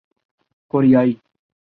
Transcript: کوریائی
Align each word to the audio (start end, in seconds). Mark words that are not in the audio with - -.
کوریائی 0.71 1.11